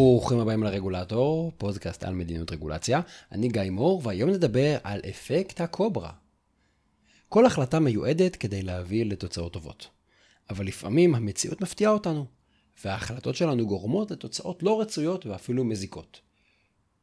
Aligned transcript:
ברוכים 0.00 0.38
הבאים 0.38 0.62
לרגולטור, 0.62 1.52
פודקאסט 1.58 2.04
על 2.04 2.14
מדיניות 2.14 2.52
רגולציה. 2.52 3.00
אני 3.32 3.48
גיא 3.48 3.70
מור, 3.70 4.00
והיום 4.04 4.30
נדבר 4.30 4.76
על 4.82 5.00
אפקט 5.10 5.60
הקוברה. 5.60 6.10
כל 7.28 7.46
החלטה 7.46 7.80
מיועדת 7.80 8.36
כדי 8.36 8.62
להביא 8.62 9.04
לתוצאות 9.04 9.52
טובות. 9.52 9.88
אבל 10.50 10.66
לפעמים 10.66 11.14
המציאות 11.14 11.60
מפתיעה 11.60 11.92
אותנו, 11.92 12.26
וההחלטות 12.84 13.36
שלנו 13.36 13.66
גורמות 13.66 14.10
לתוצאות 14.10 14.62
לא 14.62 14.80
רצויות 14.80 15.26
ואפילו 15.26 15.64
מזיקות. 15.64 16.20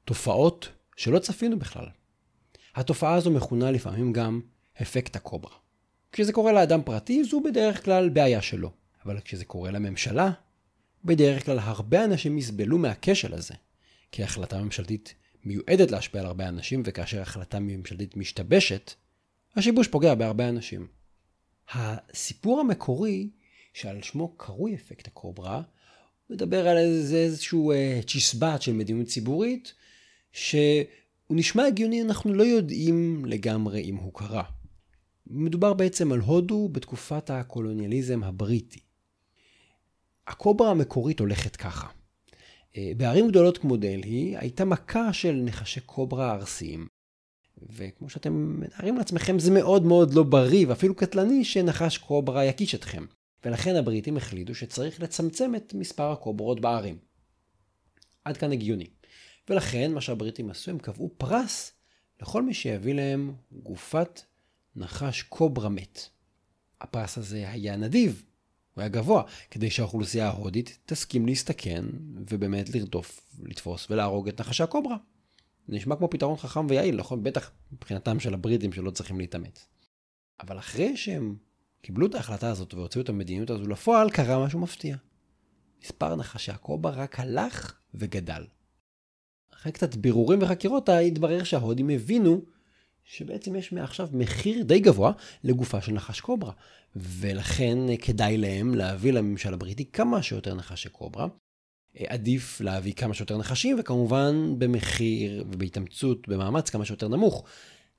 תופעות 0.05 0.70
שלא 0.95 1.20
צפינו 1.20 1.59
בכלל. 1.59 1.86
התופעה 2.75 3.16
הזו 3.16 3.32
מכונה 3.32 3.71
לפעמים 3.71 4.14
גם 4.14 4.41
אפקט 4.82 5.16
הקוברה. 5.16 5.55
כשזה 6.11 6.34
קורה 6.34 6.52
לאדם 6.52 6.82
פרטי, 6.86 7.23
זו 7.23 7.41
בדרך 7.41 7.86
כלל 7.86 8.09
בעיה 8.09 8.41
שלו. 8.41 8.71
אבל 9.05 9.20
כשזה 9.20 9.45
קורה 9.45 9.71
לממשלה, 9.71 10.32
בדרך 11.06 11.46
כלל 11.46 11.60
הרבה 11.60 12.06
אנשים 12.06 12.37
יסבלו 12.37 12.78
מהכשל 12.78 13.33
הזה, 13.33 13.54
כי 14.11 14.24
החלטה 14.24 14.64
ממשלתית 14.64 15.14
מיועדת 15.46 15.92
להשפיע 15.92 16.21
על 16.21 16.28
הרבה 16.28 16.47
אנשים, 16.47 16.83
וכאשר 16.86 17.21
החלטה 17.21 17.60
ממשלתית 17.60 18.18
משתבשת, 18.18 18.93
השיבוש 19.56 19.87
פוגע 19.87 20.15
בהרבה 20.15 20.50
אנשים. 20.50 20.87
הסיפור 21.71 22.60
המקורי, 22.60 23.29
שעל 23.73 24.01
שמו 24.01 24.33
קרוי 24.37 24.75
אפקט 24.75 25.07
הקוברה, 25.07 25.61
מדבר 26.29 26.68
על 26.68 26.78
איזה, 26.78 27.18
איזשהו 27.18 27.71
אה, 27.71 28.00
צ'יסבט 28.07 28.61
של 28.61 28.73
מדיניות 28.73 29.07
ציבורית, 29.07 29.73
שהוא 30.32 30.86
נשמע 31.29 31.65
הגיוני, 31.65 32.02
אנחנו 32.02 32.34
לא 32.34 32.44
יודעים 32.44 33.25
לגמרי 33.25 33.81
אם 33.81 33.95
הוא 33.95 34.14
קרה. 34.14 34.44
מדובר 35.28 35.73
בעצם 35.73 36.11
על 36.11 36.20
הודו 36.20 36.70
בתקופת 36.72 37.30
הקולוניאליזם 37.30 38.23
הבריטי. 38.23 38.80
הקוברה 40.27 40.72
המקורית 40.72 41.19
הולכת 41.19 41.56
ככה. 41.56 41.88
אה, 42.78 42.92
בערים 42.97 43.28
גדולות 43.28 43.58
כמו 43.58 43.78
דלהי 43.78 44.38
הייתה 44.38 44.66
מכה 44.66 45.14
של 45.14 45.42
נחשי 45.45 45.80
קוברה 45.80 46.34
ארסיים. 46.34 46.88
וכמו 47.69 48.09
שאתם 48.09 48.59
מתארים 48.59 48.97
לעצמכם 48.97 49.39
זה 49.39 49.52
מאוד 49.52 49.86
מאוד 49.86 50.14
לא 50.14 50.23
בריא 50.23 50.67
ואפילו 50.67 50.95
קטלני 50.95 51.45
שנחש 51.45 51.97
קוברה 51.97 52.45
יקיש 52.45 52.75
אתכם. 52.75 53.06
ולכן 53.45 53.75
הבריטים 53.75 54.17
החליטו 54.17 54.56
שצריך 54.56 55.02
לצמצם 55.02 55.56
את 55.56 55.73
מספר 55.73 56.11
הקוברות 56.11 56.59
בערים. 56.59 56.97
עד 58.25 58.38
כאן 58.38 58.52
הגיוני. 58.52 58.88
ולכן 59.50 59.91
מה 59.94 60.02
שהבריטים 60.02 60.50
עשו 60.50 60.72
הם 60.72 60.80
קבעו 60.80 61.09
פרס 61.17 61.72
לכל 62.22 62.44
מי 62.44 62.53
שיביא 62.53 62.94
להם 62.94 63.34
גופת 63.52 64.22
נחש 64.75 65.22
קוברה 65.22 65.69
מת. 65.69 66.09
הפרס 66.81 67.17
הזה 67.17 67.50
היה 67.50 67.75
נדיב, 67.75 68.23
הוא 68.78 68.81
היה 68.81 68.89
גבוה, 68.89 69.23
כדי 69.52 69.70
שהאוכלוסייה 69.70 70.28
ההודית 70.28 70.78
תסכים 70.86 71.25
להסתכן 71.25 71.86
ובאמת 72.30 72.75
לרדוף, 72.75 73.22
לתפוס 73.44 73.92
ולהרוג 73.92 74.28
את 74.28 74.42
נחשי 74.42 74.64
הקוברה. 74.64 74.97
זה 75.67 75.75
נשמע 75.75 75.95
כמו 75.95 76.09
פתרון 76.09 76.38
חכם 76.38 76.67
ויעיל, 76.69 76.95
נכון? 76.95 77.23
בטח 77.23 77.52
מבחינתם 77.72 78.19
של 78.19 78.34
הבריטים 78.34 78.73
שלא 78.73 78.92
צריכים 78.92 79.19
להתאמץ. 79.19 79.67
אבל 80.39 80.59
אחרי 80.59 80.97
שהם 80.97 81.36
קיבלו 81.81 82.08
את 82.08 82.16
ההחלטה 82.16 82.50
הזאת 82.50 82.73
והוציאו 82.73 83.03
את 83.03 83.09
המדיניות 83.09 83.50
הזו 83.50 83.67
לפועל, 83.67 84.09
קרה 84.09 84.45
משהו 84.45 84.59
מפתיע. 84.59 84.97
מספר 85.84 86.16
נחשי 86.16 86.52
הקוברה 86.52 86.91
רק 86.91 87.19
הלך 87.19 87.73
וגדל. 87.94 88.45
אחרי 89.53 89.72
קצת 89.72 89.95
בירורים 89.95 90.41
וחקירות 90.41 90.89
התברר 90.89 91.44
שההודים 91.44 91.89
הבינו 91.89 92.41
שבעצם 93.09 93.55
יש 93.55 93.72
מעכשיו 93.72 94.08
מחיר 94.13 94.63
די 94.63 94.80
גבוה 94.80 95.11
לגופה 95.44 95.81
של 95.81 95.91
נחש 95.91 96.19
קוברה. 96.22 96.52
ולכן 96.95 97.77
כדאי 98.02 98.38
להם 98.38 98.75
להביא 98.75 99.13
לממשל 99.13 99.53
הבריטי 99.53 99.86
כמה 99.86 100.23
שיותר 100.23 100.55
נחשי 100.55 100.89
קוברה. 100.89 101.28
עדיף 102.08 102.61
להביא 102.61 102.94
כמה 102.94 103.13
שיותר 103.13 103.38
נחשים, 103.38 103.80
וכמובן 103.80 104.55
במחיר 104.58 105.45
ובהתאמצות, 105.51 106.28
במאמץ 106.28 106.69
כמה 106.69 106.85
שיותר 106.85 107.07
נמוך. 107.07 107.44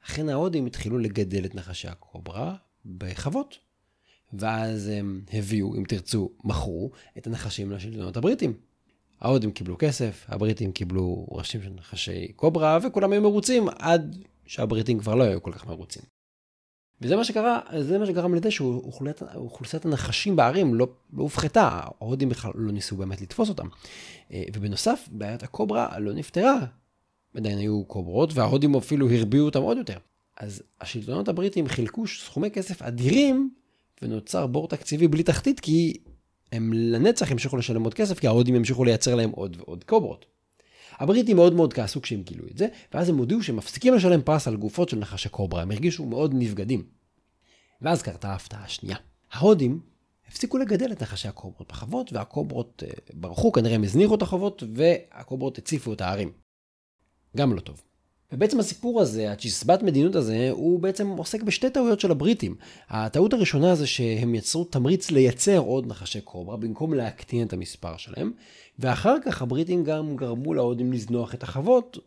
לכן 0.04 0.28
ההודים 0.28 0.66
התחילו 0.66 0.98
לגדל 0.98 1.44
את 1.44 1.54
נחשי 1.54 1.88
הקוברה 1.88 2.54
בחוות. 2.98 3.58
ואז 4.32 4.88
הם 4.88 5.20
הביאו, 5.32 5.74
אם 5.74 5.84
תרצו, 5.88 6.30
מכרו 6.44 6.90
את 7.18 7.26
הנחשים 7.26 7.70
לשלטונות 7.70 8.16
הבריטים. 8.16 8.54
ההודים 9.20 9.50
קיבלו 9.50 9.78
כסף, 9.78 10.26
הבריטים 10.28 10.72
קיבלו 10.72 11.26
ראשים 11.30 11.62
של 11.62 11.70
נחשי 11.70 12.32
קוברה, 12.32 12.78
וכולם 12.82 13.12
היו 13.12 13.22
מרוצים 13.22 13.68
עד 13.78 14.16
שהבריטים 14.46 14.98
כבר 14.98 15.14
לא 15.14 15.24
היו 15.24 15.42
כל 15.42 15.52
כך 15.52 15.66
מרוצים. 15.66 16.02
וזה 17.00 17.16
מה 17.16 17.24
שקרה, 17.24 17.60
זה 17.80 17.98
מה 17.98 18.06
שגרם 18.06 18.34
לזה 18.34 18.50
שאוכלוסיית 18.50 19.84
הנחשים 19.84 20.36
בערים 20.36 20.74
לא, 20.74 20.86
לא 21.12 21.22
הופחתה, 21.22 21.68
ההודים 21.72 22.28
בכלל 22.28 22.52
לא 22.54 22.72
ניסו 22.72 22.96
באמת 22.96 23.20
לתפוס 23.20 23.48
אותם. 23.48 23.66
אה, 24.32 24.42
ובנוסף, 24.54 25.08
בעיית 25.12 25.42
הקוברה 25.42 25.98
לא 25.98 26.12
נפתרה. 26.12 26.58
עדיין 27.34 27.58
היו 27.58 27.84
קוברות, 27.84 28.30
וההודים 28.34 28.74
אפילו 28.74 29.10
הרביעו 29.10 29.46
אותם 29.46 29.62
עוד 29.62 29.78
יותר. 29.78 29.98
אז 30.36 30.62
השלטונות 30.80 31.28
הבריטים 31.28 31.68
חילקו 31.68 32.06
סכומי 32.06 32.50
כסף 32.50 32.82
אדירים, 32.82 33.50
ונוצר 34.02 34.46
בור 34.46 34.68
תקציבי 34.68 35.08
בלי 35.08 35.22
תחתית, 35.22 35.60
כי 35.60 35.94
הם 36.52 36.72
לנצח 36.72 37.32
המשיכו 37.32 37.56
לשלם 37.56 37.84
עוד 37.84 37.94
כסף, 37.94 38.18
כי 38.18 38.26
ההודים 38.26 38.54
המשיכו 38.54 38.84
לייצר 38.84 39.14
להם 39.14 39.30
עוד 39.30 39.56
ועוד 39.60 39.84
קוברות. 39.84 40.26
הבריטים 40.98 41.36
מאוד 41.36 41.54
מאוד 41.54 41.72
כעסו 41.72 42.02
כשהם 42.02 42.22
גילו 42.22 42.44
את 42.50 42.58
זה, 42.58 42.68
ואז 42.94 43.08
הם 43.08 43.16
הודיעו 43.16 43.42
שהם 43.42 43.56
מפסיקים 43.56 43.94
לשלם 43.94 44.22
פרס 44.22 44.48
על 44.48 44.56
גופות 44.56 44.88
של 44.88 44.98
נחשי 44.98 45.28
קוברה, 45.28 45.62
הם 45.62 45.70
הרגישו 45.70 46.06
מאוד 46.06 46.34
נבגדים. 46.34 46.84
ואז 47.82 48.02
קרתה 48.02 48.28
ההפתעה 48.28 48.64
השנייה. 48.64 48.96
ההודים 49.32 49.80
הפסיקו 50.28 50.58
לגדל 50.58 50.92
את 50.92 51.02
נחשי 51.02 51.28
הקוברות 51.28 51.68
בחוות, 51.68 52.12
והקוברות 52.12 52.82
אה, 52.86 52.92
ברחו, 53.14 53.52
כנראה 53.52 53.74
הם 53.74 53.82
הזניחו 53.82 54.14
את 54.14 54.22
החוות, 54.22 54.62
והקוברות 54.74 55.58
הציפו 55.58 55.92
את 55.92 56.00
הערים. 56.00 56.32
גם 57.36 57.52
לא 57.52 57.60
טוב. 57.60 57.82
ובעצם 58.32 58.60
הסיפור 58.60 59.00
הזה, 59.00 59.32
הצ'יסבת 59.32 59.82
מדיניות 59.82 60.14
הזה, 60.14 60.50
הוא 60.50 60.80
בעצם 60.80 61.08
עוסק 61.08 61.42
בשתי 61.42 61.70
טעויות 61.70 62.00
של 62.00 62.10
הבריטים. 62.10 62.54
הטעות 62.88 63.32
הראשונה 63.32 63.74
זה 63.74 63.86
שהם 63.86 64.34
יצרו 64.34 64.64
תמריץ 64.64 65.10
לייצר 65.10 65.58
עוד 65.58 65.86
נחשי 65.86 66.20
קוברה 66.20 66.56
במקום 66.56 66.94
להקטין 66.94 67.46
את 67.46 67.52
המספר 67.52 67.96
שלהם, 67.96 68.32
ואחר 68.78 69.16
כך 69.24 69.42
הבריטים 69.42 69.84
גם 69.84 70.16
גרמו 70.16 70.54
להודים 70.54 70.92
לזנוח 70.92 71.34
את 71.34 71.42
החוות 71.42 71.98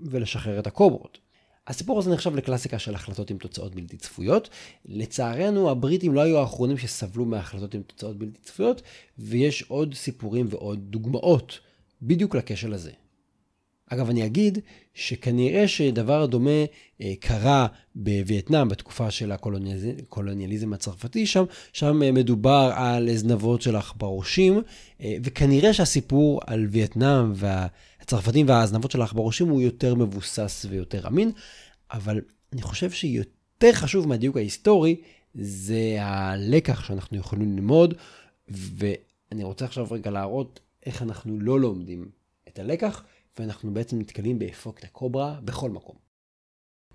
ולשחרר 0.00 0.58
את 0.58 0.66
הקוברות. 0.66 1.18
הסיפור 1.66 1.98
הזה 1.98 2.10
נחשב 2.10 2.36
לקלאסיקה 2.36 2.78
של 2.78 2.94
החלטות 2.94 3.30
עם 3.30 3.38
תוצאות 3.38 3.74
בלתי 3.74 3.96
צפויות. 3.96 4.48
לצערנו, 4.84 5.70
הבריטים 5.70 6.14
לא 6.14 6.20
היו 6.20 6.38
האחרונים 6.38 6.78
שסבלו 6.78 7.24
מהחלטות 7.24 7.74
עם 7.74 7.82
תוצאות 7.82 8.18
בלתי 8.18 8.38
צפויות, 8.42 8.82
ויש 9.18 9.62
עוד 9.62 9.94
סיפורים 9.94 10.46
ועוד 10.50 10.78
דוגמאות 10.90 11.58
בדיוק 12.02 12.34
לכשל 12.34 12.74
הזה. 12.74 12.90
אגב, 13.90 14.10
אני 14.10 14.26
אגיד 14.26 14.58
שכנראה 14.94 15.68
שדבר 15.68 16.26
דומה 16.26 16.64
אה, 17.00 17.12
קרה 17.20 17.66
בווייטנאם 17.94 18.68
בתקופה 18.68 19.10
של 19.10 19.32
הקולוניאליזם 19.32 20.72
הצרפתי 20.72 21.26
שם, 21.26 21.44
שם 21.72 22.02
אה, 22.02 22.12
מדובר 22.12 22.72
על 22.74 23.16
זנבות 23.16 23.62
של 23.62 23.76
עכברושים, 23.76 24.62
אה, 25.00 25.16
וכנראה 25.24 25.72
שהסיפור 25.72 26.40
על 26.46 26.66
וייטנאם 26.70 27.32
והצרפתים 27.34 28.48
והזנבות 28.48 28.90
של 28.90 29.00
העכברושים 29.00 29.48
הוא 29.48 29.60
יותר 29.62 29.94
מבוסס 29.94 30.66
ויותר 30.68 31.06
אמין, 31.06 31.32
אבל 31.92 32.20
אני 32.52 32.62
חושב 32.62 32.90
שיותר 32.90 33.72
חשוב 33.72 34.08
מהדיוק 34.08 34.36
ההיסטורי, 34.36 34.96
זה 35.34 35.96
הלקח 36.00 36.84
שאנחנו 36.84 37.18
יכולים 37.18 37.56
ללמוד, 37.56 37.94
ואני 38.48 39.44
רוצה 39.44 39.64
עכשיו 39.64 39.86
רגע 39.90 40.10
להראות 40.10 40.60
איך 40.86 41.02
אנחנו 41.02 41.40
לא 41.40 41.60
לומדים 41.60 42.08
את 42.48 42.58
הלקח. 42.58 43.02
ואנחנו 43.38 43.74
בעצם 43.74 43.98
נתקלים 43.98 44.38
באפקט 44.38 44.84
הקוברה 44.84 45.38
בכל 45.44 45.70
מקום. 45.70 45.96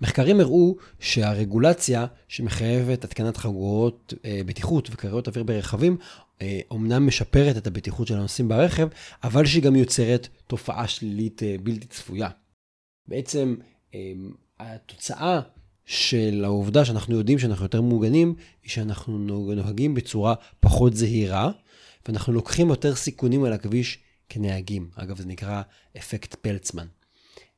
מחקרים 0.00 0.40
הראו 0.40 0.76
שהרגולציה 1.00 2.06
שמחייבת 2.28 3.04
התקנת 3.04 3.36
חגורות 3.36 4.14
אה, 4.24 4.40
בטיחות 4.46 4.88
וקריות 4.92 5.28
אוויר 5.28 5.44
ברכבים, 5.44 5.96
אה, 6.42 6.60
אומנם 6.70 7.06
משפרת 7.06 7.56
את 7.56 7.66
הבטיחות 7.66 8.06
של 8.06 8.14
הנוסעים 8.14 8.48
ברכב, 8.48 8.88
אבל 9.24 9.46
שהיא 9.46 9.62
גם 9.62 9.76
יוצרת 9.76 10.28
תופעה 10.46 10.88
שלילית 10.88 11.42
אה, 11.42 11.56
בלתי 11.62 11.86
צפויה. 11.86 12.28
בעצם 13.08 13.54
אה, 13.94 14.12
התוצאה 14.60 15.40
של 15.84 16.42
העובדה 16.44 16.84
שאנחנו 16.84 17.16
יודעים 17.16 17.38
שאנחנו 17.38 17.64
יותר 17.64 17.80
מוגנים, 17.80 18.34
היא 18.62 18.70
שאנחנו 18.70 19.18
נוהגים 19.18 19.94
בצורה 19.94 20.34
פחות 20.60 20.96
זהירה, 20.96 21.50
ואנחנו 22.06 22.32
לוקחים 22.32 22.68
יותר 22.68 22.94
סיכונים 22.94 23.44
על 23.44 23.52
הכביש 23.52 23.98
כנהגים. 24.32 24.90
אגב, 24.94 25.18
זה 25.18 25.26
נקרא 25.26 25.62
אפקט 25.96 26.34
פלצמן. 26.34 26.86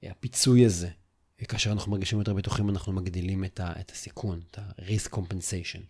הפיצוי 0.02 0.64
הזה, 0.64 0.88
כאשר 1.48 1.72
אנחנו 1.72 1.92
מרגישים 1.92 2.18
יותר 2.18 2.34
בטוחים, 2.34 2.70
אנחנו 2.70 2.92
מגדילים 2.92 3.44
את, 3.44 3.60
ה, 3.60 3.72
את 3.80 3.90
הסיכון, 3.90 4.40
את 4.50 4.58
ה-risk 4.58 5.14
compensation. 5.14 5.80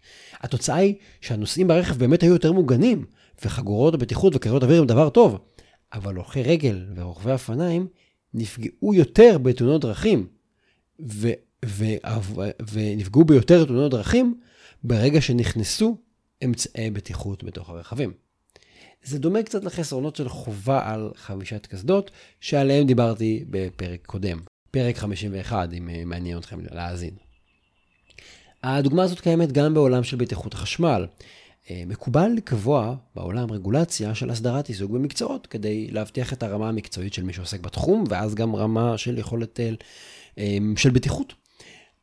התוצאה 0.41 0.77
היא 0.77 0.95
שהנוסעים 1.21 1.69
ברכב 1.69 1.99
באמת 1.99 2.23
היו 2.23 2.33
יותר 2.33 2.53
מוגנים, 2.53 3.05
וחגורות 3.45 3.95
הבטיחות 3.95 4.37
וקריות 4.37 4.63
אוויר 4.63 4.81
הם 4.81 4.87
דבר 4.87 5.11
טוב, 5.11 5.39
אבל 5.93 6.15
הולכי 6.15 6.43
רגל 6.43 6.87
ורוכבי 6.95 7.33
אופניים 7.33 7.87
נפגעו 8.35 8.95
יותר 8.95 9.39
בתאונות 9.39 9.81
דרכים, 9.81 10.29
ו, 11.07 11.29
ו, 11.65 11.85
ו, 12.23 12.43
ונפגעו 12.73 13.25
ביותר 13.25 13.65
תאונות 13.65 13.91
דרכים 13.91 14.41
ברגע 14.85 15.21
שנכנסו 15.21 15.97
אמצעי 16.45 16.91
בטיחות 16.91 17.45
בתוך 17.45 17.71
הרכבים. 17.71 18.13
זה 19.03 19.19
דומה 19.19 19.43
קצת 19.43 19.65
לחסרונות 19.65 20.17
של 20.17 20.29
חובה 20.29 20.93
על 20.93 21.11
חבישת 21.17 21.67
קסדות, 21.67 22.11
שעליהם 22.41 22.87
דיברתי 22.87 23.45
בפרק 23.51 24.07
קודם, 24.07 24.39
פרק 24.71 24.97
51, 24.97 25.73
אם 25.73 25.89
אה, 25.89 26.03
מעניין 26.07 26.39
אתכם 26.39 26.59
להאזין. 26.71 27.15
הדוגמה 28.63 29.03
הזאת 29.03 29.21
קיימת 29.21 29.53
גם 29.53 29.75
בעולם 29.75 30.05
של 30.05 30.17
בטיחות 30.17 30.55
החשמל. 30.55 31.07
אה, 31.71 31.83
מקובל 31.87 32.31
לקבוע 32.37 32.95
בעולם 33.15 33.53
רגולציה 33.53 34.15
של 34.15 34.31
הסדרת 34.31 34.69
עיסוק 34.69 34.91
במקצועות, 34.91 35.47
כדי 35.47 35.89
להבטיח 35.91 36.33
את 36.33 36.43
הרמה 36.43 36.69
המקצועית 36.69 37.15
של 37.15 37.23
מי 37.23 37.33
שעוסק 37.33 37.61
בתחום, 37.61 38.05
ואז 38.09 38.35
גם 38.35 38.57
רמה 38.57 38.99
של 38.99 39.19
יכולת 39.19 39.61
אה, 40.39 40.59
של 40.77 40.91
בטיחות. 40.91 41.44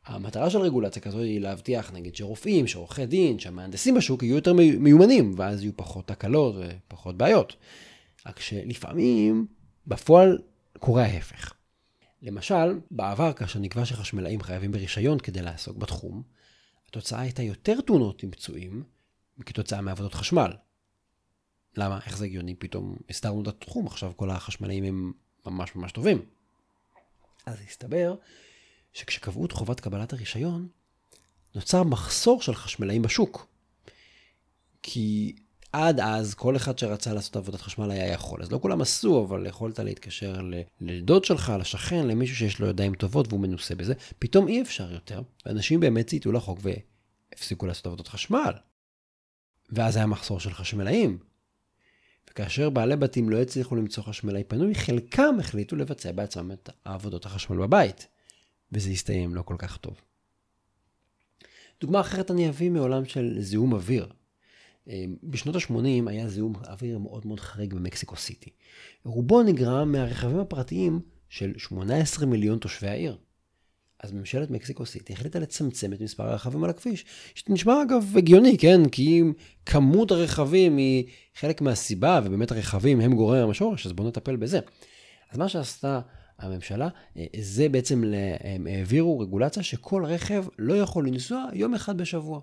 המטרה 0.06 0.50
של 0.50 0.58
רגולציה 0.58 1.02
כזו 1.02 1.18
היא 1.18 1.40
להבטיח, 1.40 1.92
נגיד, 1.92 2.16
שרופאים, 2.16 2.66
שעורכי 2.66 3.06
דין, 3.06 3.38
שהמהנדסים 3.38 3.94
בשוק 3.94 4.22
יהיו 4.22 4.34
יותר 4.34 4.52
מיומנים, 4.78 5.34
ואז 5.36 5.62
יהיו 5.62 5.76
פחות 5.76 6.08
תקלות 6.08 6.54
ופחות 6.58 7.16
בעיות. 7.16 7.56
רק 8.26 8.40
שלפעמים, 8.40 9.46
בפועל, 9.86 10.38
קורה 10.78 11.02
ההפך. 11.02 11.52
למשל, 12.22 12.80
בעבר, 12.90 13.32
כאשר 13.32 13.58
נקבע 13.58 13.84
שחשמלאים 13.84 14.42
חייבים 14.42 14.72
ברישיון 14.72 15.18
כדי 15.18 15.42
לעסוק 15.42 15.76
בתחום, 15.76 16.22
התוצאה 16.88 17.20
הייתה 17.20 17.42
יותר 17.42 17.80
תאונות 17.80 18.22
עם 18.22 18.30
פצועים 18.30 18.82
כתוצאה 19.46 19.80
מעבודות 19.80 20.14
חשמל. 20.14 20.52
למה? 21.76 22.00
איך 22.06 22.18
זה 22.18 22.24
הגיוני? 22.24 22.54
פתאום 22.54 22.96
הסתרנו 23.10 23.42
את 23.42 23.46
התחום, 23.46 23.86
עכשיו 23.86 24.12
כל 24.16 24.30
החשמלאים 24.30 24.84
הם 24.84 25.12
ממש 25.46 25.76
ממש 25.76 25.92
טובים. 25.92 26.22
אז 27.46 27.60
הסתבר 27.68 28.14
שכשקבעו 28.92 29.46
את 29.46 29.52
חובת 29.52 29.80
קבלת 29.80 30.12
הרישיון, 30.12 30.68
נוצר 31.54 31.82
מחסור 31.82 32.42
של 32.42 32.54
חשמלאים 32.54 33.02
בשוק. 33.02 33.46
כי 34.82 35.36
עד 35.72 36.00
אז 36.00 36.34
כל 36.34 36.56
אחד 36.56 36.78
שרצה 36.78 37.12
לעשות 37.14 37.36
עבודת 37.36 37.60
חשמל 37.60 37.90
היה 37.90 38.12
יכול. 38.12 38.42
אז 38.42 38.52
לא 38.52 38.58
כולם 38.62 38.80
עשו, 38.80 39.24
אבל 39.28 39.46
יכולת 39.46 39.78
להתקשר 39.78 40.40
לדוד 40.80 41.24
שלך, 41.24 41.52
לשכן, 41.60 42.06
למישהו 42.06 42.36
שיש 42.36 42.60
לו 42.60 42.66
ידיים 42.66 42.94
טובות 42.94 43.28
והוא 43.28 43.40
מנוסה 43.40 43.74
בזה. 43.74 43.94
פתאום 44.18 44.48
אי 44.48 44.62
אפשר 44.62 44.92
יותר, 44.92 45.22
ואנשים 45.46 45.80
באמת 45.80 46.06
צייתו 46.06 46.32
לחוק 46.32 46.58
והפסיקו 46.62 47.66
לעשות 47.66 47.86
עבודות 47.86 48.08
חשמל. 48.08 48.52
ואז 49.70 49.96
היה 49.96 50.06
מחסור 50.06 50.40
של 50.40 50.52
חשמלאים. 50.52 51.18
וכאשר 52.30 52.70
בעלי 52.70 52.96
בתים 52.96 53.30
לא 53.30 53.42
הצליחו 53.42 53.76
למצוא 53.76 54.02
חשמלאי 54.02 54.44
פנוי, 54.44 54.74
חלקם 54.74 55.34
החליטו 55.40 55.76
לבצע 55.76 56.12
בעצמם 56.12 56.52
את 56.52 56.70
העבודות 56.84 57.26
החשמל 57.26 57.56
בבית. 57.56 58.06
וזה 58.72 58.90
הסתיים 58.90 59.34
לא 59.34 59.42
כל 59.42 59.56
כך 59.58 59.76
טוב. 59.76 60.00
דוגמה 61.80 62.00
אחרת 62.00 62.30
אני 62.30 62.48
אביא 62.48 62.70
מעולם 62.70 63.04
של 63.04 63.36
זיהום 63.40 63.72
אוויר. 63.72 64.08
אה, 64.88 65.04
בשנות 65.22 65.56
ה-80 65.56 66.10
היה 66.10 66.28
זיהום 66.28 66.52
אוויר 66.68 66.98
מאוד 66.98 67.26
מאוד 67.26 67.40
חריג 67.40 67.74
במקסיקו 67.74 68.16
סיטי. 68.16 68.50
רובו 69.04 69.42
נגרם 69.42 69.92
מהרכבים 69.92 70.38
הפרטיים 70.38 71.00
של 71.28 71.52
18 71.56 72.26
מיליון 72.26 72.58
תושבי 72.58 72.88
העיר. 72.88 73.18
אז 74.02 74.12
ממשלת 74.12 74.50
מקסיקו 74.50 74.86
סיטי 74.86 75.12
החליטה 75.12 75.38
לצמצם 75.38 75.92
את 75.92 76.00
מספר 76.00 76.22
הרכבים 76.22 76.64
על 76.64 76.70
הכביש. 76.70 77.04
שנשמע 77.34 77.82
אגב 77.82 78.16
הגיוני, 78.16 78.58
כן? 78.58 78.88
כי 78.88 79.20
אם 79.20 79.32
כמות 79.66 80.10
הרכבים 80.10 80.76
היא 80.76 81.04
חלק 81.34 81.60
מהסיבה, 81.60 82.20
ובאמת 82.24 82.52
הרכבים 82.52 83.00
הם 83.00 83.14
גורם 83.14 83.38
המשורש, 83.38 83.86
אז 83.86 83.92
בואו 83.92 84.08
נטפל 84.08 84.36
בזה. 84.36 84.60
אז 85.30 85.38
מה 85.38 85.48
שעשתה 85.48 86.00
הממשלה, 86.38 86.88
אה, 87.16 87.24
זה 87.40 87.68
בעצם, 87.68 88.04
הם 88.40 88.66
העבירו 88.66 89.18
רגולציה 89.18 89.62
שכל 89.62 90.04
רכב 90.04 90.44
לא 90.58 90.74
יכול 90.74 91.06
לנסוע 91.06 91.44
יום 91.52 91.74
אחד 91.74 91.96
בשבוע. 91.96 92.40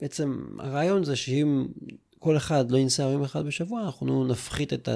בעצם 0.00 0.46
הרעיון 0.58 1.04
זה 1.04 1.16
שאם 1.16 1.66
כל 2.18 2.36
אחד 2.36 2.70
לא 2.70 2.76
יינסע 2.76 3.02
יום 3.02 3.22
אחד 3.22 3.46
בשבוע, 3.46 3.82
אנחנו 3.82 4.24
נפחית 4.24 4.72
את 4.72 4.88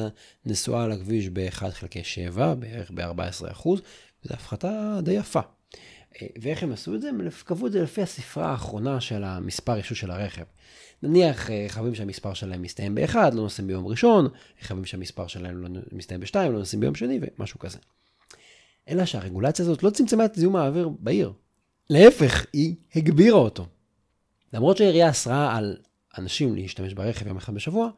הנסועה 0.46 0.84
על 0.84 0.92
הכביש 0.92 1.28
ב-1 1.28 1.70
חלקי 1.70 2.04
7, 2.04 2.54
בערך 2.54 2.90
ב-14%, 2.94 3.68
וזו 4.24 4.34
הפחתה 4.34 5.00
די 5.02 5.12
יפה. 5.12 5.40
אה, 6.22 6.26
ואיך 6.42 6.62
הם 6.62 6.72
עשו 6.72 6.94
את 6.94 7.00
זה? 7.00 7.08
הם 7.08 7.20
קבעו 7.44 7.66
את 7.66 7.72
זה 7.72 7.82
לפי 7.82 8.02
הספרה 8.02 8.50
האחרונה 8.50 9.00
של 9.00 9.24
המספר 9.24 9.74
אישות 9.76 9.96
של 9.96 10.10
הרכב. 10.10 10.44
נניח 11.02 11.50
אה, 11.50 11.66
רכבים 11.66 11.94
שהמספר 11.94 12.34
שלהם 12.34 12.62
מסתיים 12.62 12.94
ב-1, 12.94 13.14
לא 13.14 13.30
נוסעים 13.30 13.68
ביום 13.68 13.86
ראשון, 13.86 14.28
רכבים 14.62 14.84
שהמספר 14.84 15.26
שלהם 15.26 15.62
לא 15.62 15.68
מסתיים 15.92 16.20
ב-2, 16.20 16.34
לא 16.34 16.58
נוסעים 16.58 16.80
ביום 16.80 16.94
שני, 16.94 17.20
ומשהו 17.22 17.58
כזה. 17.58 17.78
אלא 18.88 19.04
שהרגולציה 19.04 19.64
הזאת 19.64 19.82
לא 19.82 19.90
צמצמה 19.90 20.24
את 20.24 20.34
זיהום 20.34 20.56
האוויר 20.56 20.88
בעיר. 20.98 21.32
להפך, 21.90 22.46
היא 22.52 22.74
הגבירה 22.94 23.38
אותו. 23.38 23.66
למרות 24.52 24.76
שהעירייה 24.76 25.10
אסרה 25.10 25.56
על 25.56 25.76
אנשים 26.18 26.54
להשתמש 26.54 26.94
ברכב 26.94 27.26
יום 27.26 27.36
אחד 27.36 27.54
בשבוע, 27.54 27.90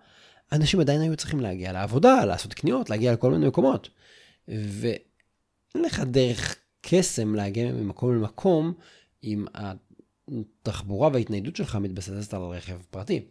אנשים 0.52 0.81
עדיין 0.81 1.00
היו 1.00 1.17
צריכים 1.17 1.40
להגיע 1.40 1.72
לעבודה, 1.72 2.25
לעשות 2.25 2.55
קניות, 2.55 2.90
להגיע 2.90 3.12
לכל 3.12 3.31
מיני 3.31 3.46
מקומות. 3.46 3.88
ואין 4.49 5.84
לך 5.84 6.00
דרך 6.00 6.56
קסם 6.88 7.34
להגיע 7.34 7.72
ממקום 7.72 8.14
למקום 8.14 8.72
אם 9.25 9.44
התחבורה 9.54 11.08
וההתניידות 11.12 11.56
שלך 11.56 11.76
מתבססת 11.76 12.34
על 12.34 12.42
רכב 12.42 12.76
פרטי. 12.90 13.22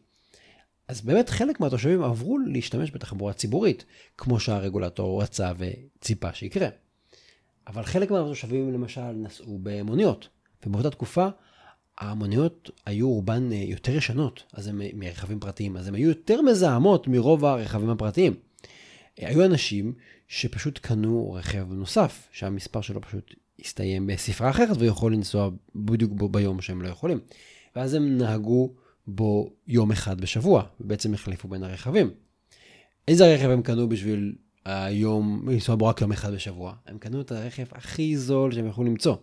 אז 0.87 1.01
באמת 1.01 1.29
חלק 1.29 1.59
מהתושבים 1.59 2.03
עברו 2.03 2.37
להשתמש 2.37 2.91
בתחבורה 2.91 3.33
ציבורית, 3.33 3.85
כמו 4.17 4.39
שהרגולטור 4.39 5.21
רצה 5.23 5.51
וציפה 5.57 6.33
שיקרה. 6.33 6.67
אבל 7.67 7.83
חלק 7.83 8.11
מהתושבים 8.11 8.73
למשל 8.73 9.11
נסעו 9.11 9.59
במוניות, 9.63 10.27
ובאותה 10.65 10.89
תקופה 10.89 11.27
המוניות 11.97 12.69
היו 12.85 13.09
רובן 13.09 13.51
אה, 13.51 13.57
יותר 13.57 13.95
ישנות, 13.95 14.43
אז 14.53 14.67
הם 14.67 14.81
מרכבים 14.93 15.39
פרטיים, 15.39 15.77
אז 15.77 15.87
הן 15.87 15.95
היו 15.95 16.09
יותר 16.09 16.41
מזהמות 16.41 17.07
מרוב 17.07 17.45
הרכבים 17.45 17.89
הפרטיים. 17.89 18.33
אה, 19.21 19.27
היו 19.27 19.45
אנשים 19.45 19.93
שפשוט 20.27 20.79
קנו 20.79 21.31
רכב 21.33 21.73
נוסף, 21.73 22.27
שהמספר 22.31 22.81
שלו 22.81 23.01
פשוט 23.01 23.35
הסתיים 23.59 24.07
בספרה 24.07 24.49
אחרת 24.49 24.77
ויכול 24.79 25.13
לנסוע 25.13 25.49
בדיוק 25.75 26.11
בו 26.11 26.29
ביום 26.29 26.61
שהם 26.61 26.81
לא 26.81 26.87
יכולים. 26.87 27.19
ואז 27.75 27.93
הם 27.93 28.17
נהגו 28.17 28.73
בו 29.07 29.49
יום 29.67 29.91
אחד 29.91 30.21
בשבוע, 30.21 30.63
ובעצם 30.81 31.13
החליפו 31.13 31.47
בין 31.47 31.63
הרכבים. 31.63 32.11
איזה 33.07 33.33
רכב 33.33 33.49
הם 33.49 33.61
קנו 33.61 33.89
בשביל 33.89 34.35
היום 34.65 35.49
לנסוע 35.49 35.75
בו 35.75 35.85
רק 35.85 36.01
יום 36.01 36.11
אחד 36.11 36.33
בשבוע? 36.33 36.73
הם 36.87 36.97
קנו 36.97 37.21
את 37.21 37.31
הרכב 37.31 37.65
הכי 37.71 38.17
זול 38.17 38.51
שהם 38.51 38.67
יכלו 38.67 38.83
למצוא. 38.83 39.15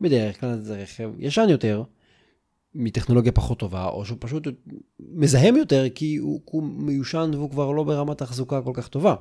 בדרך 0.00 0.40
כלל 0.40 0.58
זה 0.60 0.82
רכב 0.82 1.10
ישן 1.18 1.46
יותר, 1.48 1.82
מטכנולוגיה 2.74 3.32
פחות 3.32 3.58
טובה, 3.58 3.88
או 3.88 4.04
שהוא 4.04 4.18
פשוט 4.20 4.48
מזהם 5.00 5.56
יותר 5.56 5.84
כי 5.94 6.16
הוא, 6.16 6.40
הוא 6.44 6.62
מיושן 6.62 7.30
והוא 7.34 7.50
כבר 7.50 7.70
לא 7.70 7.84
ברמת 7.84 8.18
תחזוקה 8.18 8.62
כל 8.62 8.72
כך 8.74 8.88
טובה. 8.88 9.14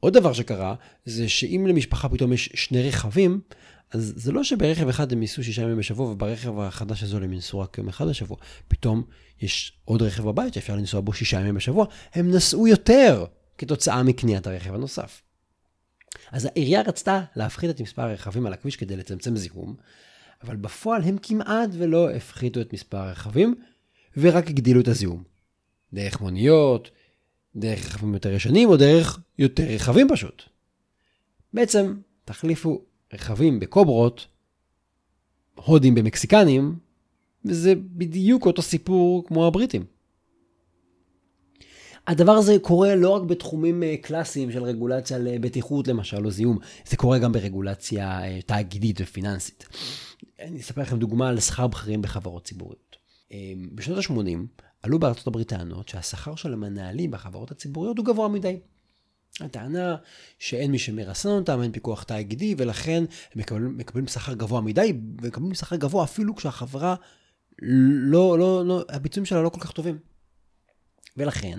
עוד 0.00 0.14
דבר 0.14 0.32
שקרה, 0.32 0.74
זה 1.04 1.28
שאם 1.28 1.66
למשפחה 1.68 2.08
פתאום 2.08 2.32
יש 2.32 2.50
שני 2.54 2.88
רכבים, 2.88 3.40
אז 3.90 4.12
זה 4.16 4.32
לא 4.32 4.44
שברכב 4.44 4.88
אחד 4.88 5.12
הם 5.12 5.22
ייסעו 5.22 5.44
שישה 5.44 5.62
ימים 5.62 5.76
בשבוע, 5.76 6.10
וברכב 6.10 6.60
החדש 6.60 7.02
הזו 7.02 7.16
הם 7.16 7.32
ייסעו 7.32 7.60
רק 7.60 7.78
יום 7.78 7.88
אחד 7.88 8.08
בשבוע. 8.08 8.36
פתאום 8.68 9.02
יש 9.40 9.72
עוד 9.84 10.02
רכב 10.02 10.22
בבית 10.22 10.54
שאפשר 10.54 10.76
לנסוע 10.76 11.00
בו 11.00 11.12
שישה 11.12 11.40
ימים 11.40 11.54
בשבוע, 11.54 11.86
הם 12.14 12.30
נסעו 12.30 12.68
יותר 12.68 13.24
כתוצאה 13.58 14.02
מקניית 14.02 14.46
הרכב 14.46 14.74
הנוסף. 14.74 15.22
אז 16.32 16.44
העירייה 16.44 16.82
רצתה 16.82 17.20
להפחית 17.36 17.70
את 17.70 17.80
מספר 17.80 18.02
הרכבים 18.02 18.46
על 18.46 18.52
הכביש 18.52 18.76
כדי 18.76 18.96
לצמצם 18.96 19.36
זיהום, 19.36 19.76
אבל 20.42 20.56
בפועל 20.56 21.02
הם 21.02 21.16
כמעט 21.22 21.70
ולא 21.72 22.10
הפחיתו 22.10 22.60
את 22.60 22.72
מספר 22.72 22.98
הרכבים, 22.98 23.54
ורק 24.16 24.46
הגדילו 24.46 24.80
את 24.80 24.88
הזיהום. 24.88 25.22
דרך 25.92 26.20
מוניות, 26.20 26.90
דרך 27.60 27.86
רכבים 27.86 28.14
יותר 28.14 28.32
ישנים, 28.32 28.68
או 28.68 28.76
דרך 28.76 29.20
יותר 29.38 29.62
רכבים 29.62 30.08
פשוט. 30.08 30.42
בעצם, 31.54 31.94
תחליפו 32.24 32.82
רכבים 33.12 33.60
בקוברות, 33.60 34.26
הודים 35.54 35.94
במקסיקנים, 35.94 36.76
וזה 37.44 37.74
בדיוק 37.74 38.46
אותו 38.46 38.62
סיפור 38.62 39.26
כמו 39.26 39.46
הבריטים. 39.46 39.84
הדבר 42.06 42.32
הזה 42.32 42.56
קורה 42.62 42.94
לא 42.94 43.10
רק 43.10 43.22
בתחומים 43.22 43.82
אה, 43.82 43.94
קלאסיים 44.02 44.52
של 44.52 44.62
רגולציה 44.62 45.18
לבטיחות 45.18 45.88
למשל, 45.88 46.26
או 46.26 46.30
זיהום, 46.30 46.58
זה 46.86 46.96
קורה 46.96 47.18
גם 47.18 47.32
ברגולציה 47.32 48.24
אה, 48.24 48.42
תאגידית 48.46 49.00
ופיננסית. 49.00 49.66
אני 50.40 50.60
אספר 50.60 50.80
לכם 50.80 50.98
דוגמה 50.98 51.28
על 51.28 51.40
שכר 51.40 51.66
בכירים 51.66 52.02
בחברות 52.02 52.44
ציבוריות. 52.44 52.96
אה, 53.32 53.52
בשנות 53.74 53.98
ה-80 53.98 54.62
עלו 54.82 54.98
בארצות 54.98 55.26
הברית 55.26 55.48
טענות 55.48 55.88
שהשכר 55.88 56.34
של 56.34 56.52
המנהלים 56.52 57.10
בחברות 57.10 57.50
הציבוריות 57.50 57.98
הוא 57.98 58.06
גבוה 58.06 58.28
מדי. 58.28 58.60
הטענה 59.40 59.96
שאין 60.38 60.70
מי 60.70 60.78
שמרסן 60.78 61.28
אותם, 61.28 61.62
אין 61.62 61.72
פיקוח 61.72 62.02
תאגידי, 62.02 62.54
ולכן 62.58 63.04
הם 63.34 63.40
מקבלים, 63.40 63.78
מקבלים 63.78 64.06
שכר 64.06 64.34
גבוה 64.34 64.60
מדי, 64.60 64.92
ומקבלים 65.22 65.54
שכר 65.54 65.76
גבוה 65.76 66.04
אפילו 66.04 66.36
כשהחברה, 66.36 66.94
לא, 67.62 68.38
לא, 68.38 68.66
לא, 68.66 68.84
הביצועים 68.88 69.26
שלה 69.26 69.42
לא 69.42 69.48
כל 69.48 69.60
כך 69.60 69.72
טובים. 69.72 69.98
ולכן, 71.16 71.58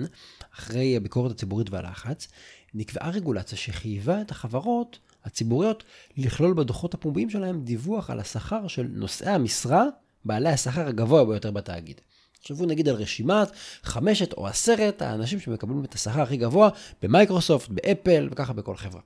אחרי 0.54 0.98
הביקורת 0.98 1.32
הציבורית 1.32 1.70
והלחץ, 1.70 2.28
נקבעה 2.74 3.10
רגולציה 3.10 3.58
שחייבה 3.58 4.22
את 4.22 4.32
החברות 4.32 5.00
הציבוריות 5.24 5.84
לכלול 6.18 6.54
בדוחות 6.54 6.94
הפומביים 6.94 7.30
שלהם 7.30 7.64
דיווח 7.64 8.10
על 8.10 8.20
השכר 8.20 8.68
של 8.68 8.88
נושאי 8.90 9.30
המשרה 9.30 9.84
בעלי 10.26 10.50
השכר 10.50 10.88
הגבוה 10.88 11.26
ביותר 11.26 11.52
בתאגיד. 11.52 12.02
תחשבו 12.40 12.66
נגיד 12.66 12.90
על 12.90 12.96
רשימת 12.96 13.48
חמשת 13.84 14.34
או 14.34 14.48
עשרת 14.48 15.02
האנשים 15.02 15.40
שמקבלים 15.40 15.86
את 15.86 15.94
השכר 15.94 16.22
הכי 16.22 16.38
גבוה 16.38 16.70
במייקרוסופט, 17.02 17.70
באפל 17.70 18.30
וככה 18.32 18.54
בכל 18.54 18.76
חברה. 18.76 19.02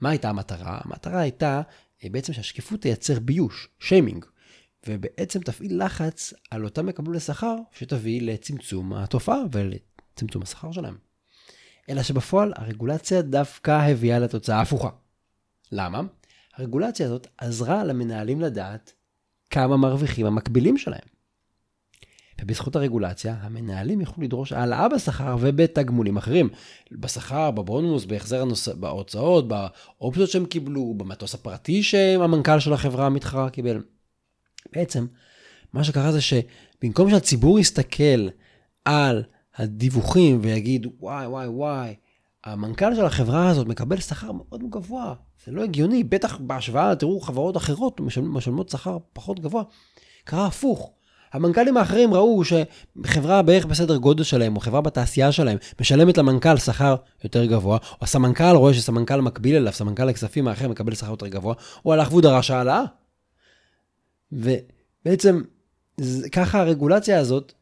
מה 0.00 0.10
הייתה 0.10 0.28
המטרה? 0.28 0.80
המטרה 0.84 1.20
הייתה 1.20 1.62
אה, 2.04 2.08
בעצם 2.10 2.32
שהשקיפות 2.32 2.80
תייצר 2.80 3.20
ביוש, 3.20 3.68
שיימינג, 3.78 4.24
ובעצם 4.88 5.40
תפעיל 5.40 5.84
לחץ 5.84 6.34
על 6.50 6.64
אותם 6.64 6.86
מקבלי 6.86 7.20
שכר 7.20 7.56
שתביא 7.72 8.22
לצמצום 8.22 8.92
התופעה 8.92 9.38
ולצמצום 9.52 10.42
השכר 10.42 10.72
שלהם. 10.72 10.96
אלא 11.88 12.02
שבפועל 12.02 12.52
הרגולציה 12.56 13.22
דווקא 13.22 13.70
הביאה 13.70 14.18
לתוצאה 14.18 14.60
הפוכה. 14.60 14.88
למה? 15.72 16.00
הרגולציה 16.56 17.06
הזאת 17.06 17.26
עזרה 17.38 17.84
למנהלים 17.84 18.40
לדעת 18.40 18.92
כמה 19.50 19.76
מרוויחים 19.76 20.26
המקבילים 20.26 20.78
שלהם. 20.78 21.19
ובזכות 22.42 22.76
הרגולציה, 22.76 23.36
המנהלים 23.40 24.00
יוכלו 24.00 24.24
לדרוש 24.24 24.52
העלאה 24.52 24.88
בשכר 24.88 25.36
ובתגמולים 25.40 26.16
אחרים. 26.16 26.48
בשכר, 26.92 27.50
בבונוס, 27.50 28.04
בהחזר 28.04 28.42
הנוס... 28.42 28.68
בהוצאות, 28.68 29.48
באופציות 29.48 30.30
שהם 30.30 30.46
קיבלו, 30.46 30.94
במטוס 30.96 31.34
הפרטי 31.34 31.82
שהמנכ"ל 31.82 32.60
של 32.60 32.72
החברה 32.72 33.06
המתחרה 33.06 33.50
קיבל. 33.50 33.82
בעצם, 34.72 35.06
מה 35.72 35.84
שקרה 35.84 36.12
זה 36.12 36.20
שבמקום 36.20 37.10
שהציבור 37.10 37.58
יסתכל 37.58 38.28
על 38.84 39.22
הדיווחים 39.56 40.38
ויגיד, 40.42 40.86
וואי, 41.00 41.26
וואי, 41.26 41.46
וואי, 41.46 41.94
המנכ"ל 42.44 42.94
של 42.94 43.04
החברה 43.04 43.48
הזאת 43.48 43.66
מקבל 43.66 44.00
שכר 44.00 44.32
מאוד 44.32 44.70
גבוה, 44.70 45.14
זה 45.44 45.52
לא 45.52 45.64
הגיוני, 45.64 46.04
בטח 46.04 46.38
בהשוואה, 46.38 46.96
תראו, 46.96 47.20
חברות 47.20 47.56
אחרות 47.56 48.00
משלמות 48.20 48.68
שכר 48.68 48.98
פחות 49.12 49.40
גבוה. 49.40 49.62
קרה 50.24 50.46
הפוך. 50.46 50.90
המנכ"לים 51.32 51.76
האחרים 51.76 52.14
ראו 52.14 52.42
שחברה 52.44 53.42
בערך 53.42 53.66
בסדר 53.66 53.96
גודל 53.96 54.22
שלהם, 54.22 54.56
או 54.56 54.60
חברה 54.60 54.80
בתעשייה 54.80 55.32
שלהם, 55.32 55.58
משלמת 55.80 56.18
למנכ"ל 56.18 56.56
שכר 56.56 56.94
יותר 57.24 57.44
גבוה, 57.44 57.78
או 57.92 57.96
הסמנכ"ל 58.00 58.56
רואה 58.56 58.74
שסמנכ"ל 58.74 59.20
מקביל 59.20 59.56
אליו, 59.56 59.72
סמנכ"ל 59.72 60.08
הכספים 60.08 60.48
האחר 60.48 60.68
מקבל 60.68 60.94
שכר 60.94 61.10
יותר 61.10 61.26
גבוה, 61.26 61.54
הוא 61.82 61.92
הלך 61.92 62.08
והוא 62.10 62.22
דרש 62.22 62.50
העלאה. 62.50 62.82
ובעצם, 64.32 65.42
ככה 66.32 66.60
הרגולציה 66.60 67.18
הזאת 67.18 67.52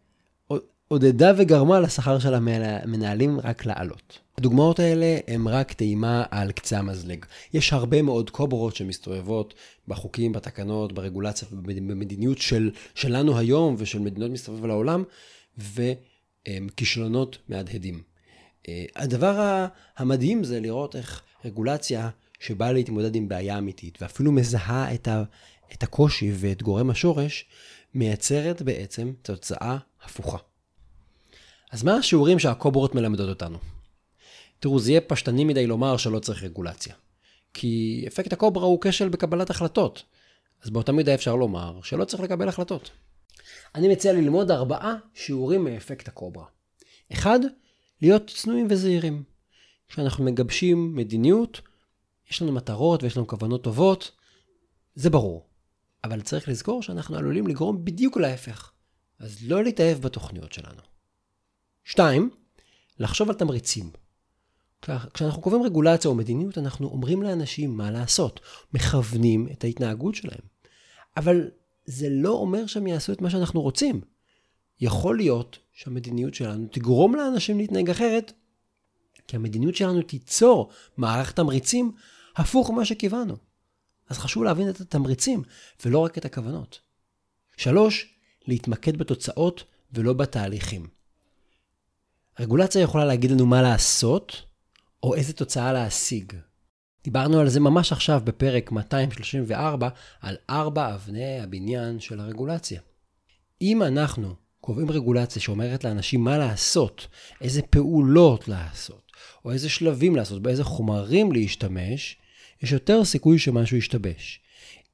עודדה 0.89 1.33
וגרמה 1.37 1.81
לשכר 1.81 2.19
של 2.19 2.35
המנהלים 2.35 3.41
רק 3.41 3.67
לעלות. 3.67 4.19
הדוגמאות 4.39 4.79
האלה 4.79 5.19
הן 5.27 5.47
רק 5.47 5.73
טעימה 5.73 6.25
על 6.31 6.53
קצה 6.53 6.79
המזלג. 6.79 7.25
יש 7.55 7.73
הרבה 7.73 8.03
מאוד 8.03 8.31
קוברות 8.31 8.77
שמסתובבות 8.77 9.55
בחוקים, 9.89 10.33
בתקנות, 10.33 10.93
ברגולציה 10.93 11.49
ובמדיניות 11.53 12.39
של, 12.39 12.71
שלנו 12.95 13.39
היום 13.39 13.75
ושל 13.79 13.99
מדינות 13.99 14.31
מסתובב 14.31 14.67
לעולם, 14.67 15.05
וכישלונות 15.59 17.39
מהדהדים. 17.49 18.03
אה, 18.69 18.85
הדבר 18.97 19.67
המדהים 19.97 20.45
זה 20.45 20.61
לראות 20.61 20.97
איך 20.97 21.23
רגולציה 21.45 22.09
שבאה 22.41 22.73
להתמודד 22.73 23.15
עם 23.15 23.29
בעיה 23.29 23.59
אמיתית, 23.59 24.03
ואפילו 24.03 24.33
מזהה 24.33 24.95
את, 24.95 25.09
ה, 25.09 25.23
את 25.73 25.83
הקושי 25.83 26.33
ואת 26.35 26.63
גורם 26.63 26.91
השורש, 26.91 27.45
מייצרת 27.95 28.63
בעצם 28.63 29.13
תוצאה 29.23 29.77
הפוכה. 30.05 30.48
אז 31.71 31.83
מה 31.83 31.95
השיעורים 31.95 32.39
שהקוברות 32.39 32.95
מלמדות 32.95 33.29
אותנו? 33.29 33.59
תראו, 34.61 34.79
זה 34.79 34.91
יהיה 34.91 35.01
פשטני 35.01 35.45
מדי 35.45 35.67
לומר 35.67 35.97
שלא 35.97 36.19
צריך 36.19 36.43
רגולציה. 36.43 36.95
כי 37.55 38.05
אפקט 38.09 38.33
הקוברה 38.33 38.65
הוא 38.65 38.79
כשל 38.81 39.09
בקבלת 39.09 39.51
החלטות. 39.51 40.03
אז 40.63 40.71
באותה 40.71 40.93
מידה 40.93 41.15
אפשר 41.15 41.37
לומר 41.37 41.83
שלא 41.83 42.05
צריך 42.05 42.23
לקבל 42.23 42.49
החלטות. 42.49 42.91
אני 43.75 43.89
מציע 43.89 44.13
ללמוד 44.13 44.51
ארבעה 44.51 44.95
שיעורים 45.15 45.65
מאפקט 45.65 46.09
הקוברה. 46.09 46.45
אחד, 47.13 47.41
להיות 48.03 48.31
צנועים 48.35 48.67
וזהירים. 48.71 49.23
כשאנחנו 49.89 50.25
מגבשים 50.25 50.97
מדיניות, 50.97 51.61
יש 52.31 52.43
לנו 52.43 52.53
מטרות 52.53 53.03
ויש 53.03 53.17
לנו 53.17 53.27
כוונות 53.27 53.65
טובות, 53.65 54.11
זה 54.95 55.11
ברור. 55.11 55.47
אבל 56.05 56.21
צריך 56.21 56.49
לזכור 56.49 56.83
שאנחנו 56.83 57.17
עלולים 57.17 57.47
לגרום 57.47 57.85
בדיוק 57.85 58.17
להפך. 58.17 58.73
אז 59.19 59.39
לא 59.43 59.65
להתאהב 59.65 59.99
בתוכניות 59.99 60.53
שלנו. 60.53 60.98
שתיים, 61.89 62.31
לחשוב 62.99 63.29
על 63.29 63.35
תמריצים. 63.35 63.91
כשאנחנו 65.15 65.43
קובעים 65.43 65.63
רגולציה 65.63 66.11
או 66.11 66.15
מדיניות, 66.15 66.59
אנחנו 66.59 66.89
אומרים 66.89 67.23
לאנשים 67.23 67.77
מה 67.77 67.91
לעשות, 67.91 68.41
מכוונים 68.75 69.49
את 69.53 69.65
ההתנהגות 69.65 70.15
שלהם. 70.15 70.41
אבל 71.17 71.51
זה 71.85 72.09
לא 72.11 72.33
אומר 72.33 72.67
שהם 72.67 72.87
יעשו 72.87 73.13
את 73.13 73.21
מה 73.21 73.31
שאנחנו 73.31 73.61
רוצים. 73.61 74.01
יכול 74.81 75.17
להיות 75.17 75.59
שהמדיניות 75.73 76.35
שלנו 76.35 76.67
תגרום 76.73 77.15
לאנשים 77.15 77.59
להתנהג 77.59 77.91
אחרת, 77.91 78.33
כי 79.29 79.37
המדיניות 79.37 79.75
שלנו 79.75 80.03
תיצור 80.03 80.71
מערך 80.97 81.33
תמריצים 81.33 81.93
הפוך 82.37 82.71
ממה 82.71 82.85
שקיוונו. 82.85 83.37
אז 84.09 84.19
חשוב 84.19 84.45
להבין 84.45 84.69
את 84.71 84.81
התמריצים, 84.81 85.43
ולא 85.85 85.99
רק 85.99 86.19
את 86.19 86.25
הכוונות. 86.25 86.81
שלוש, 87.57 88.15
להתמקד 88.47 88.97
בתוצאות 88.97 89.65
ולא 89.93 90.13
בתהליכים. 90.13 90.98
רגולציה 92.41 92.83
יכולה 92.83 93.05
להגיד 93.05 93.31
לנו 93.31 93.47
מה 93.47 93.63
לעשות, 93.63 94.43
או 95.03 95.15
איזה 95.15 95.33
תוצאה 95.33 95.73
להשיג. 95.73 96.33
דיברנו 97.05 97.41
על 97.41 97.49
זה 97.49 97.61
ממש 97.61 97.93
עכשיו 97.93 98.21
בפרק 98.25 98.73
234, 98.73 99.89
על 100.21 100.37
ארבע 100.51 100.95
אבני 100.95 101.41
הבניין 101.41 102.01
של 102.01 102.21
הרגולציה. 102.21 102.81
אם 103.63 103.83
אנחנו 103.83 104.35
קובעים 104.61 104.91
רגולציה 104.91 105.43
שאומרת 105.43 105.85
לאנשים 105.85 106.25
מה 106.25 106.39
לעשות, 106.39 107.07
איזה 107.41 107.63
פעולות 107.63 108.49
לעשות, 108.49 109.13
או 109.45 109.53
איזה 109.53 109.69
שלבים 109.69 110.17
לעשות, 110.17 110.43
באיזה 110.43 110.65
חומרים 110.65 111.33
להשתמש, 111.33 112.17
יש 112.63 112.73
יותר 112.73 113.05
סיכוי 113.05 113.39
שמשהו 113.39 113.77
ישתבש. 113.77 114.41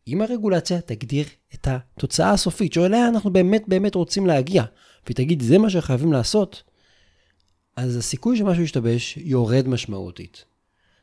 אם 0.09 0.23
הרגולציה 0.23 0.81
תגדיר 0.81 1.27
את 1.55 1.69
התוצאה 1.71 2.31
הסופית, 2.31 2.73
שאליה 2.73 3.09
אנחנו 3.09 3.33
באמת 3.33 3.63
באמת 3.69 3.95
רוצים 3.95 4.27
להגיע, 4.27 4.65
והיא 5.07 5.17
תגיד 5.17 5.43
זה 5.43 5.59
מה 5.59 5.71
שחייבים 5.71 6.13
לעשות, 6.13 6.63
אז 7.77 7.97
הסיכוי 7.97 8.37
שמשהו 8.37 8.63
ישתבש 8.63 9.17
יורד 9.17 9.69
משמעותית. 9.69 10.45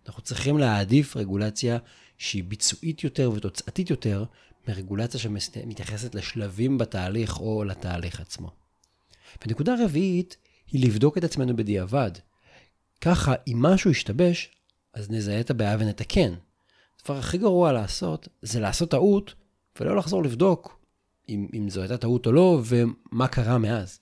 אנחנו 0.08 0.22
צריכים 0.22 0.58
להעדיף 0.58 1.18
רגולציה 1.18 1.78
שהיא 2.18 2.44
ביצועית 2.44 3.04
יותר 3.04 3.32
ותוצאתית 3.32 3.90
יותר, 3.90 4.26
מרגולציה 4.68 5.20
שמתייחסת 5.20 6.16
לשלבים 6.16 6.78
בתהליך 6.78 7.40
או 7.40 7.64
לתהליך 7.64 8.20
עצמו. 8.20 8.52
ונקודה 9.46 9.76
רביעית 9.86 10.38
היא 10.72 10.88
לבדוק 10.88 11.18
את 11.18 11.24
עצמנו 11.24 11.56
בדיעבד. 11.56 12.12
ככה, 13.02 13.34
אם 13.48 13.58
משהו 13.62 13.92
ישתבש, 13.92 14.50
אז 14.94 15.10
נזהה 15.10 15.40
את 15.40 15.50
הבעיה 15.50 15.78
ונתקן. 15.80 16.34
הדבר 17.02 17.18
הכי 17.18 17.38
גרוע 17.38 17.72
לעשות, 17.72 18.28
זה 18.42 18.60
לעשות 18.60 18.92
טעות, 18.92 19.34
ולא 19.80 19.96
לחזור 19.96 20.24
לבדוק 20.24 20.80
אם, 21.30 21.48
אם 21.54 21.70
זו 21.70 21.82
הייתה 21.82 21.98
טעות 21.98 22.26
או 22.26 22.32
לא, 22.32 22.62
ומה 22.66 23.28
קרה 23.28 23.58
מאז. 23.58 24.00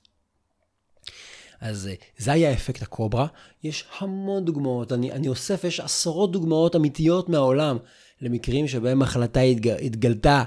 אז 1.61 1.87
אה, 1.87 1.93
זה 2.17 2.31
היה 2.31 2.53
אפקט 2.53 2.81
הקוברה. 2.81 3.27
יש 3.63 3.85
המון 3.99 4.45
דוגמאות, 4.45 4.91
אני, 4.91 5.11
אני 5.11 5.27
אוסף, 5.27 5.63
יש 5.63 5.79
עשרות 5.79 6.31
דוגמאות 6.31 6.75
אמיתיות 6.75 7.29
מהעולם 7.29 7.77
למקרים 8.21 8.67
שבהם 8.67 9.01
החלטה 9.01 9.39
התג, 9.39 9.67
התגלתה 9.67 10.43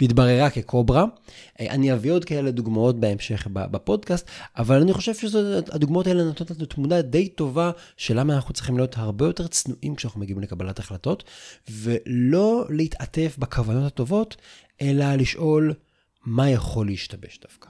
והתבררה 0.00 0.50
כקוברה. 0.50 1.04
אה, 1.60 1.70
אני 1.70 1.92
אביא 1.92 2.12
עוד 2.12 2.24
כאלה 2.24 2.50
דוגמאות 2.50 3.00
בהמשך 3.00 3.46
בפודקאסט, 3.50 4.30
אבל 4.56 4.80
אני 4.80 4.92
חושב 4.92 5.14
שהדוגמאות 5.14 6.06
האלה 6.06 6.24
נותנות 6.24 6.50
לנו 6.50 6.66
תמונה 6.66 7.02
די 7.02 7.28
טובה 7.28 7.70
של 7.96 8.20
למה 8.20 8.34
אנחנו 8.34 8.54
צריכים 8.54 8.76
להיות 8.76 8.98
הרבה 8.98 9.26
יותר 9.26 9.46
צנועים 9.46 9.94
כשאנחנו 9.94 10.20
מגיעים 10.20 10.40
לקבלת 10.40 10.78
החלטות, 10.78 11.24
ולא 11.70 12.64
להתעטף 12.70 13.36
בכוונות 13.38 13.86
הטובות, 13.86 14.36
אלא 14.82 15.14
לשאול 15.14 15.74
מה 16.26 16.50
יכול 16.50 16.86
להשתבש 16.86 17.38
דווקא. 17.42 17.68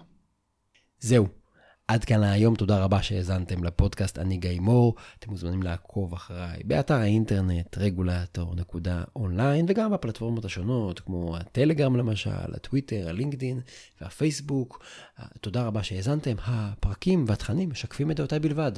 זהו. 1.01 1.44
עד 1.89 2.05
כאן 2.05 2.21
להיום, 2.21 2.55
תודה 2.55 2.85
רבה 2.85 3.03
שהאזנתם 3.03 3.65
לפודקאסט 3.65 4.19
אני 4.19 4.37
גיא 4.37 4.61
מור. 4.61 4.95
אתם 5.19 5.31
מוזמנים 5.31 5.63
לעקוב 5.63 6.15
אחריי 6.15 6.63
באתר 6.65 6.95
האינטרנט 6.95 7.79
רגולטור.אונליין 7.79 9.67
וגם 9.69 9.93
בפלטפורמות 9.93 10.45
השונות 10.45 11.01
כמו 11.01 11.37
הטלגרם 11.37 11.97
למשל, 11.97 12.55
הטוויטר, 12.55 13.09
הלינקדין 13.09 13.61
והפייסבוק. 14.01 14.85
תודה 15.41 15.67
רבה 15.67 15.83
שהאזנתם. 15.83 16.35
הפרקים 16.45 17.25
והתכנים 17.29 17.71
משקפים 17.71 18.11
את 18.11 18.17
דעותיי 18.17 18.39
בלבד. 18.39 18.73